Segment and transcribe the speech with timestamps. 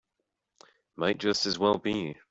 [0.95, 2.17] Might just as well be.